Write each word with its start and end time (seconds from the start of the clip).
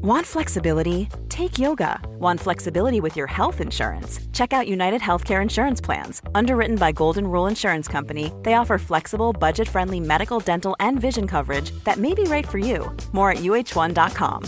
Want 0.00 0.24
flexibility? 0.24 1.08
Take 1.28 1.58
yoga. 1.58 1.98
Want 2.20 2.38
flexibility 2.38 3.00
with 3.00 3.16
your 3.16 3.26
health 3.26 3.60
insurance? 3.60 4.20
Check 4.32 4.52
out 4.52 4.68
United 4.68 5.00
Healthcare 5.00 5.42
Insurance 5.42 5.80
Plans. 5.80 6.22
Underwritten 6.36 6.76
by 6.76 6.92
Golden 6.92 7.26
Rule 7.26 7.48
Insurance 7.48 7.88
Company, 7.88 8.32
they 8.44 8.54
offer 8.54 8.78
flexible, 8.78 9.32
budget 9.32 9.68
friendly 9.68 9.98
medical, 9.98 10.38
dental, 10.38 10.76
and 10.78 11.00
vision 11.00 11.26
coverage 11.26 11.72
that 11.82 11.96
may 11.98 12.14
be 12.14 12.22
right 12.22 12.46
for 12.46 12.58
you. 12.58 12.96
More 13.12 13.32
at 13.32 13.38
uh1.com. 13.38 14.44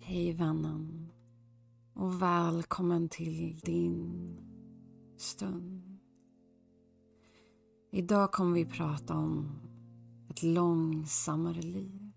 Hej 0.00 0.32
vännen 0.32 1.10
och 1.94 2.22
välkommen 2.22 3.08
till 3.08 3.60
din 3.62 4.36
stund. 5.18 5.98
Idag 7.92 8.32
kommer 8.32 8.54
vi 8.54 8.64
prata 8.64 9.14
om 9.14 9.65
ett 10.36 10.42
långsammare 10.42 11.62
liv. 11.62 12.12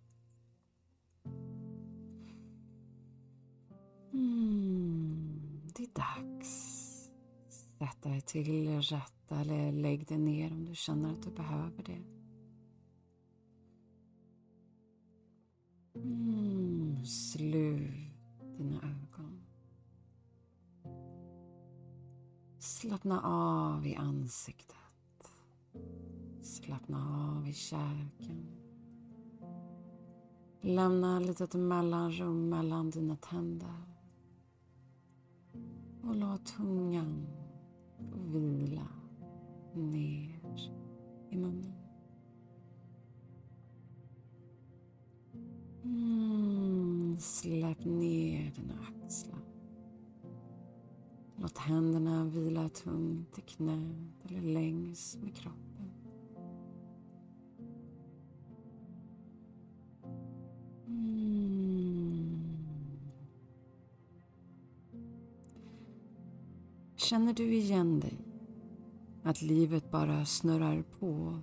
Mm, 4.13 5.61
det 5.75 5.83
är 5.83 5.93
dags. 5.93 6.79
Sätt 7.49 8.01
dig 8.01 8.21
till 8.21 8.81
rätta 8.81 9.39
eller 9.39 9.71
lägg 9.71 10.07
dig 10.07 10.17
ner 10.17 10.51
om 10.51 10.65
du 10.65 10.75
känner 10.75 11.11
att 11.11 11.23
du 11.23 11.31
behöver 11.31 11.83
det. 11.83 12.03
Mm, 15.95 17.05
slut 17.05 18.57
dina 18.57 18.77
ögon. 18.77 19.43
Slappna 22.59 23.21
av 23.21 23.87
i 23.87 23.95
ansiktet. 23.95 24.75
Slappna 26.41 26.97
av 27.37 27.47
i 27.47 27.53
käken. 27.53 28.45
Lämna 30.61 31.19
litet 31.19 31.53
mellanrum 31.53 32.49
mellan 32.49 32.89
dina 32.89 33.15
tänder. 33.15 33.83
Och 36.03 36.15
låt 36.15 36.45
tungan 36.45 37.27
vila 38.31 38.87
ner 39.73 40.69
i 41.29 41.37
munnen. 41.37 41.73
Mm, 45.83 47.17
släpp 47.19 47.85
ner 47.85 48.51
dina 48.55 48.73
axlar. 48.73 49.39
Låt 51.35 51.57
händerna 51.57 52.25
vila 52.25 52.69
tungt 52.69 53.39
i 53.39 53.41
knät 53.41 54.25
eller 54.25 54.41
längs 54.41 55.17
med 55.21 55.35
kroppen. 55.35 55.68
Känner 67.09 67.33
du 67.33 67.53
igen 67.53 67.99
dig? 67.99 68.17
Att 69.23 69.41
livet 69.41 69.91
bara 69.91 70.25
snurrar 70.25 70.83
på? 70.99 71.39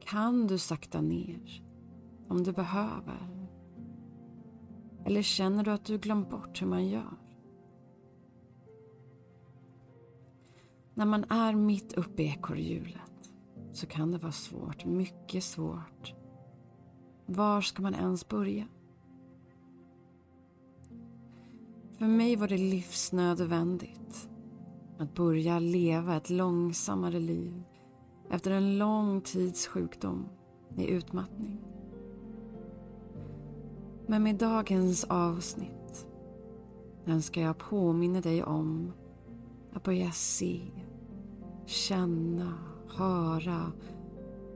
Kan 0.00 0.46
du 0.46 0.58
sakta 0.58 1.00
ner 1.00 1.62
om 2.28 2.44
du 2.44 2.52
behöver? 2.52 3.48
Eller 5.04 5.22
känner 5.22 5.64
du 5.64 5.70
att 5.70 5.84
du 5.84 5.98
glömt 5.98 6.30
bort 6.30 6.62
hur 6.62 6.66
man 6.66 6.88
gör? 6.88 7.16
När 10.94 11.06
man 11.06 11.24
är 11.24 11.54
mitt 11.54 11.92
uppe 11.92 12.22
i 12.22 12.26
ekorrhjulet 12.26 13.30
så 13.72 13.86
kan 13.86 14.12
det 14.12 14.18
vara 14.18 14.32
svårt, 14.32 14.84
mycket 14.84 15.44
svårt. 15.44 16.14
Var 17.26 17.60
ska 17.60 17.82
man 17.82 17.94
ens 17.94 18.28
börja? 18.28 18.66
För 21.98 22.06
mig 22.06 22.36
var 22.36 22.48
det 22.48 22.56
livsnödvändigt 22.56 24.28
att 24.98 25.14
börja 25.14 25.58
leva 25.58 26.16
ett 26.16 26.30
långsammare 26.30 27.20
liv 27.20 27.62
efter 28.30 28.50
en 28.50 28.78
lång 28.78 29.20
tids 29.20 29.66
sjukdom 29.66 30.28
i 30.76 30.86
utmattning. 30.86 31.60
Men 34.06 34.22
med 34.22 34.36
dagens 34.36 35.04
avsnitt 35.04 36.08
önskar 37.06 37.42
jag 37.42 37.58
påminna 37.58 38.20
dig 38.20 38.44
om 38.44 38.92
att 39.72 39.82
börja 39.82 40.10
se, 40.10 40.60
känna, 41.66 42.58
höra 42.96 43.72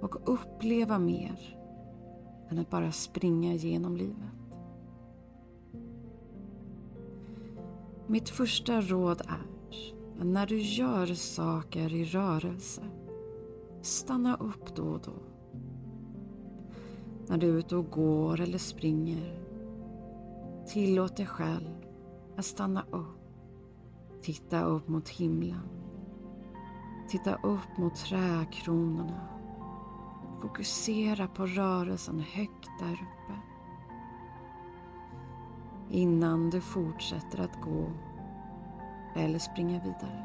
och 0.00 0.32
uppleva 0.32 0.98
mer 0.98 1.58
än 2.50 2.58
att 2.58 2.70
bara 2.70 2.92
springa 2.92 3.54
genom 3.54 3.96
livet. 3.96 4.41
Mitt 8.12 8.28
första 8.28 8.80
råd 8.80 9.20
är 9.20 9.46
att 10.20 10.26
när 10.26 10.46
du 10.46 10.60
gör 10.60 11.06
saker 11.14 11.94
i 11.94 12.04
rörelse, 12.04 12.82
stanna 13.82 14.36
upp 14.36 14.76
då 14.76 14.82
och 14.82 15.00
då. 15.00 15.12
När 17.26 17.38
du 17.38 17.48
är 17.48 17.58
ute 17.58 17.76
och 17.76 17.90
går 17.90 18.40
eller 18.40 18.58
springer, 18.58 19.40
tillåt 20.66 21.16
dig 21.16 21.26
själv 21.26 21.70
att 22.36 22.44
stanna 22.44 22.82
upp. 22.90 23.20
Titta 24.22 24.62
upp 24.62 24.88
mot 24.88 25.08
himlen. 25.08 25.68
Titta 27.08 27.34
upp 27.34 27.78
mot 27.78 27.94
trädkronorna. 27.94 29.28
Fokusera 30.42 31.28
på 31.28 31.46
rörelsen 31.46 32.20
högt 32.20 32.68
där 32.80 32.92
uppe 32.92 33.51
innan 35.92 36.50
du 36.50 36.60
fortsätter 36.60 37.40
att 37.40 37.60
gå 37.60 37.90
eller 39.14 39.38
springa 39.38 39.80
vidare. 39.80 40.24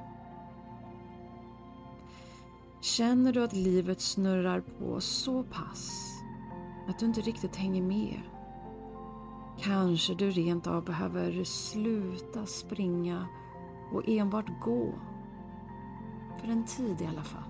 Känner 2.81 3.33
du 3.33 3.43
att 3.43 3.53
livet 3.53 4.01
snurrar 4.01 4.61
på 4.61 5.01
så 5.01 5.43
pass 5.43 6.13
att 6.87 6.99
du 6.99 7.05
inte 7.05 7.21
riktigt 7.21 7.55
hänger 7.55 7.81
med? 7.81 8.21
Kanske 9.59 10.13
du 10.15 10.31
rent 10.31 10.67
av 10.67 10.85
behöver 10.85 11.43
sluta 11.43 12.45
springa 12.45 13.27
och 13.93 14.09
enbart 14.09 14.61
gå. 14.61 14.93
För 16.41 16.47
en 16.47 16.65
tid 16.65 17.01
i 17.01 17.05
alla 17.05 17.23
fall. 17.23 17.43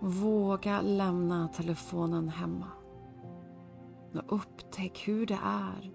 Våga 0.00 0.80
lämna 0.80 1.48
telefonen 1.48 2.28
hemma. 2.28 2.66
Och 4.14 4.36
upptäck 4.36 5.08
hur 5.08 5.26
det 5.26 5.38
är 5.44 5.92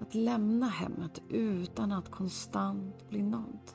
att 0.00 0.14
lämna 0.14 0.66
hemmet 0.66 1.22
utan 1.28 1.92
att 1.92 2.10
konstant 2.10 3.08
bli 3.08 3.22
nådd. 3.22 3.70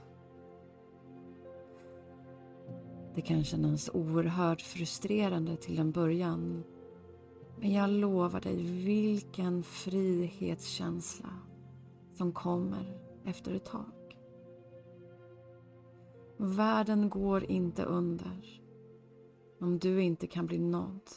Det 3.15 3.21
kan 3.21 3.43
kännas 3.43 3.89
oerhört 3.93 4.61
frustrerande 4.61 5.55
till 5.55 5.79
en 5.79 5.91
början. 5.91 6.63
Men 7.59 7.73
jag 7.73 7.89
lovar 7.89 8.41
dig 8.41 8.63
vilken 8.63 9.63
frihetskänsla 9.63 11.29
som 12.13 12.31
kommer 12.31 12.97
efter 13.25 13.53
ett 13.53 13.65
tag. 13.65 13.91
Världen 16.37 17.09
går 17.09 17.43
inte 17.43 17.83
under 17.83 18.61
om 19.61 19.79
du 19.79 20.01
inte 20.01 20.27
kan 20.27 20.45
bli 20.45 20.59
nådd 20.59 21.09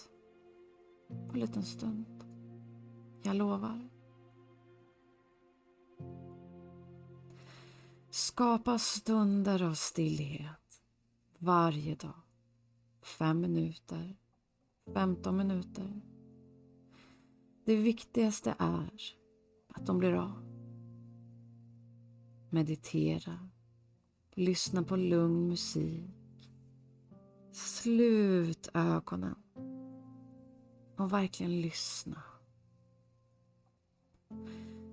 på 1.09 1.34
en 1.34 1.41
liten 1.41 1.62
stund. 1.62 2.12
Jag 3.22 3.37
lovar. 3.37 3.88
Skapa 8.10 8.78
stunder 8.78 9.62
av 9.62 9.75
stillhet 9.75 10.83
varje 11.38 11.94
dag. 11.94 12.21
Fem 13.03 13.41
minuter, 13.41 14.17
femton 14.94 15.37
minuter. 15.37 16.00
Det 17.64 17.76
viktigaste 17.76 18.55
är 18.58 19.02
att 19.69 19.87
de 19.87 19.99
blir 19.99 20.12
av. 20.12 20.44
Meditera, 22.50 23.49
lyssna 24.31 24.82
på 24.82 24.97
lugn 24.97 25.49
musik. 25.49 26.50
Slut 27.52 28.69
ögonen 28.75 29.37
och 30.97 31.12
verkligen 31.12 31.61
lyssna. 31.61 32.23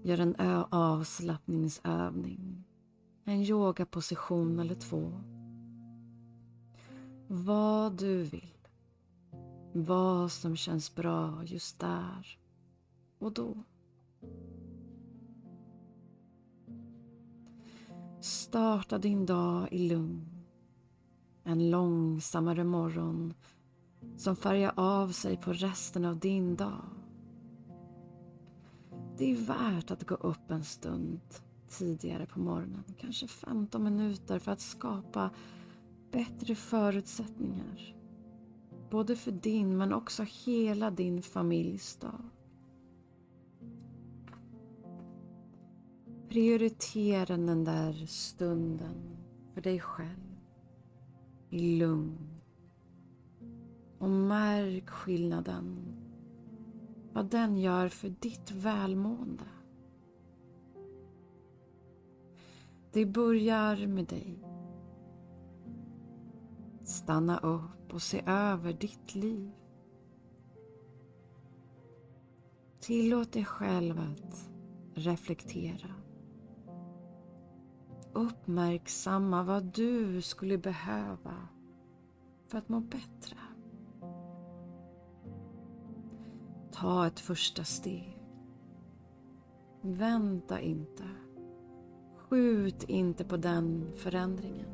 Gör 0.03 0.19
en 0.19 0.35
avslappningsövning. 0.69 2.63
En 3.25 3.41
yogaposition 3.41 4.59
eller 4.59 4.75
två. 4.75 5.21
Vad 7.27 7.97
du 7.97 8.23
vill. 8.23 8.57
Vad 9.73 10.31
som 10.31 10.55
känns 10.55 10.95
bra 10.95 11.43
just 11.45 11.79
där 11.79 12.37
och 13.19 13.33
då. 13.33 13.63
Starta 18.21 18.97
din 18.97 19.25
dag 19.25 19.67
i 19.71 19.89
lugn. 19.89 20.45
En 21.43 21.71
långsammare 21.71 22.63
morgon 22.63 23.33
som 24.17 24.35
färgar 24.35 24.73
av 24.75 25.09
sig 25.11 25.37
på 25.37 25.53
resten 25.53 26.05
av 26.05 26.19
din 26.19 26.55
dag. 26.55 26.98
Det 29.19 29.31
är 29.31 29.35
värt 29.35 29.91
att 29.91 30.07
gå 30.07 30.15
upp 30.15 30.51
en 30.51 30.63
stund 30.63 31.19
tidigare 31.69 32.25
på 32.25 32.39
morgonen, 32.39 32.83
kanske 32.97 33.27
15 33.27 33.83
minuter 33.83 34.39
för 34.39 34.51
att 34.51 34.61
skapa 34.61 35.29
bättre 36.11 36.55
förutsättningar. 36.55 37.95
Både 38.89 39.15
för 39.15 39.31
din 39.31 39.77
men 39.77 39.93
också 39.93 40.25
hela 40.45 40.91
din 40.91 41.21
familjs 41.21 41.95
dag. 41.95 42.21
Prioritera 46.29 47.37
den 47.37 47.63
där 47.63 48.05
stunden 48.05 49.17
för 49.53 49.61
dig 49.61 49.79
själv 49.79 50.37
i 51.49 51.77
lugn. 51.77 52.41
Och 53.97 54.09
märk 54.09 54.89
skillnaden. 54.89 55.98
Vad 57.19 57.29
den 57.29 57.57
gör 57.57 57.87
för 57.89 58.09
ditt 58.09 58.51
välmående. 58.51 59.43
Det 62.91 63.05
börjar 63.05 63.87
med 63.87 64.05
dig. 64.05 64.39
Stanna 66.83 67.37
upp 67.37 67.93
och 67.93 68.01
se 68.01 68.23
över 68.25 68.73
ditt 68.73 69.15
liv. 69.15 69.51
Tillåt 72.79 73.31
dig 73.31 73.45
själv 73.45 73.99
att 73.99 74.49
reflektera. 74.93 75.95
Uppmärksamma 78.13 79.43
vad 79.43 79.63
du 79.63 80.21
skulle 80.21 80.57
behöva 80.57 81.47
för 82.47 82.57
att 82.57 82.69
må 82.69 82.79
bättre. 82.79 83.37
Ta 86.79 87.07
ett 87.07 87.19
första 87.19 87.63
steg. 87.63 88.17
Vänta 89.81 90.59
inte. 90.59 91.03
Skjut 92.17 92.83
inte 92.83 93.23
på 93.23 93.37
den 93.37 93.91
förändringen. 93.95 94.69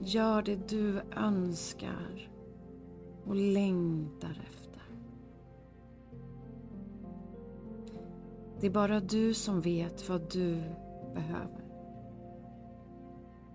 Gör 0.00 0.42
det 0.42 0.68
du 0.68 1.00
önskar 1.16 2.30
och 3.24 3.36
längtar 3.36 4.42
efter. 4.50 4.82
Det 8.60 8.66
är 8.66 8.70
bara 8.70 9.00
du 9.00 9.34
som 9.34 9.60
vet 9.60 10.08
vad 10.08 10.32
du 10.32 10.62
behöver. 11.14 11.64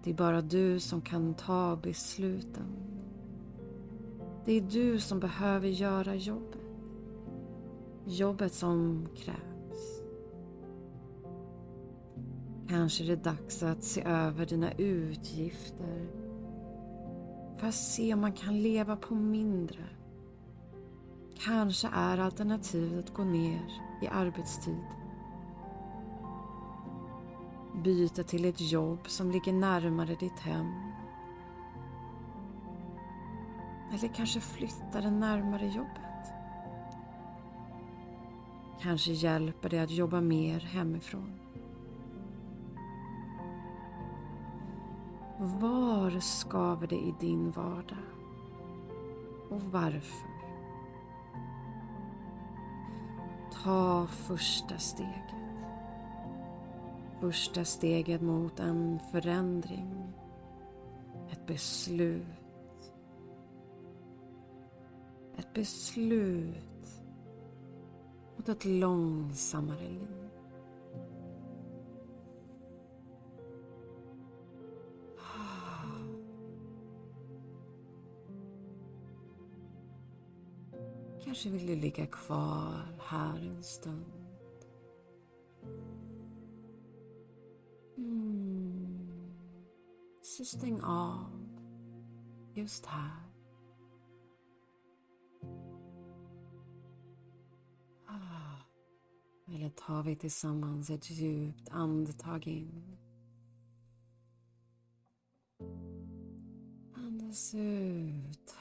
Det 0.04 0.10
är 0.10 0.16
bara 0.16 0.42
du 0.42 0.80
som 0.80 1.02
kan 1.02 1.34
ta 1.34 1.76
besluten. 1.76 2.76
Det 4.46 4.54
är 4.54 4.62
du 4.62 5.00
som 5.00 5.20
behöver 5.20 5.68
göra 5.68 6.16
jobbet. 6.16 6.57
Jobbet 8.10 8.54
som 8.54 9.08
krävs. 9.16 10.02
Kanske 12.70 13.04
är 13.04 13.08
det 13.08 13.24
dags 13.24 13.64
att 13.64 13.84
se 13.84 14.04
över 14.04 14.46
dina 14.46 14.72
utgifter 14.72 16.08
för 17.58 17.68
att 17.68 17.76
se 17.76 18.14
om 18.14 18.22
man 18.22 18.34
kan 18.34 18.62
leva 18.62 18.96
på 18.96 19.16
mindre. 19.16 19.84
Kanske 21.40 21.90
är 21.94 22.18
alternativet 22.18 23.06
att 23.06 23.14
gå 23.14 23.24
ner 23.24 23.82
i 24.02 24.08
arbetstid. 24.08 24.86
Byta 27.84 28.24
till 28.24 28.46
ett 28.46 28.72
jobb 28.72 29.00
som 29.08 29.32
ligger 29.32 29.54
närmare 29.54 30.16
ditt 30.20 30.40
hem. 30.40 30.72
Eller 33.94 34.14
kanske 34.16 34.40
flytta 34.40 35.02
det 35.02 35.12
närmare 35.12 35.68
jobbet. 35.68 36.07
Kanske 38.82 39.12
hjälper 39.12 39.70
det 39.70 39.80
att 39.80 39.92
jobba 39.92 40.22
mer 40.22 40.60
hemifrån. 40.60 41.40
Var 45.40 46.20
skaver 46.20 46.88
det 46.88 46.96
i 46.96 47.14
din 47.20 47.52
vardag? 47.52 47.98
Och 49.50 49.62
varför? 49.62 50.30
Ta 53.64 54.08
första 54.08 54.78
steget. 54.78 55.36
Första 57.20 57.66
steget 57.66 58.22
mot 58.22 58.60
en 58.60 59.00
förändring. 59.12 60.14
Ett 61.32 61.46
beslut. 61.46 62.26
Ett 65.38 65.54
beslut 65.54 66.77
mot 68.48 68.58
ett 68.58 68.66
långsammare 68.66 69.90
liv. 69.90 70.08
Kanske 81.24 81.50
vill 81.50 81.68
du 81.68 81.76
ligga 81.76 82.06
kvar 82.06 82.98
här 83.00 83.40
en 83.40 83.64
stund. 83.64 84.06
Mm. 87.98 89.08
Så 90.22 90.46
stäng 90.46 90.82
av 90.82 91.48
just 92.54 92.86
här. 92.86 93.27
Eller 99.56 99.70
tar 99.70 100.04
vi 100.04 100.16
tillsammans 100.16 100.90
ett 100.90 101.10
djupt 101.10 101.70
andetag 101.70 102.48
in. 102.48 102.98
Andas 106.96 107.56
ut. 107.56 108.56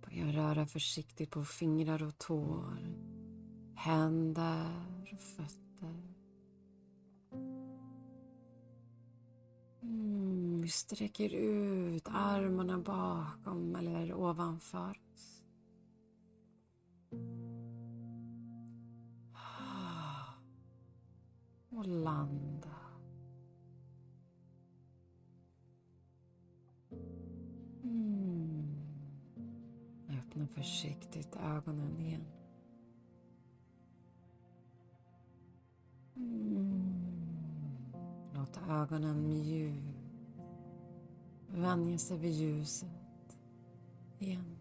Börja 0.00 0.32
röra 0.32 0.66
försiktigt 0.66 1.30
på 1.30 1.44
fingrar 1.44 2.02
och 2.02 2.18
tår. 2.18 2.96
Händer 3.74 5.08
och 5.12 5.20
fötter. 5.20 6.14
Mm, 9.82 10.62
vi 10.62 10.68
sträcker 10.68 11.34
ut 11.34 12.08
armarna 12.08 12.78
bakom 12.78 13.76
eller 13.76 14.14
ovanför 14.14 14.90
oss. 14.90 15.29
Och 21.70 21.86
landa. 21.86 22.74
Mm. 27.82 28.74
Öppna 30.08 30.46
försiktigt 30.46 31.36
ögonen 31.36 31.98
igen. 31.98 32.24
Mm. 36.16 36.94
Låt 38.34 38.60
ögonen 38.68 39.28
mjukt 39.28 40.00
vänja 41.48 41.98
sig 41.98 42.18
vid 42.18 42.32
ljuset 42.32 43.38
igen. 44.18 44.59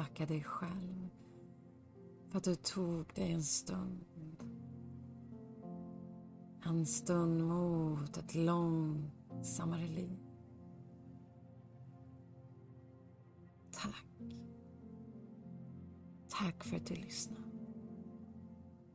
Tacka 0.00 0.26
dig 0.26 0.44
själv 0.44 1.08
för 2.28 2.38
att 2.38 2.44
du 2.44 2.54
tog 2.54 3.14
dig 3.14 3.32
en 3.32 3.42
stund. 3.42 4.04
En 6.64 6.86
stund 6.86 7.44
mot 7.44 8.16
ett 8.16 8.34
långsammare 8.34 9.86
liv. 9.86 10.18
Tack. 13.70 14.06
Tack 16.28 16.64
för 16.64 16.76
att 16.76 16.86
du 16.86 16.94
lyssnade. 16.94 17.50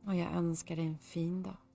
Och 0.04 0.14
jag 0.14 0.32
önskar 0.32 0.76
dig 0.76 0.86
en 0.86 0.98
fin 0.98 1.42
dag. 1.42 1.65